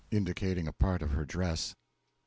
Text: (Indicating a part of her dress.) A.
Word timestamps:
(Indicating 0.09 0.67
a 0.67 0.73
part 0.73 1.03
of 1.03 1.11
her 1.11 1.25
dress.) 1.25 1.73
A. 1.73 1.75